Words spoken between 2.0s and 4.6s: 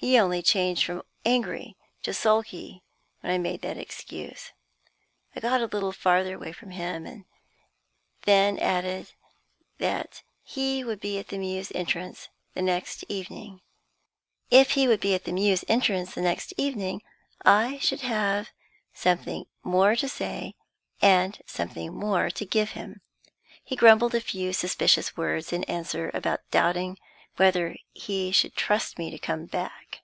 to sulky when I made that excuse.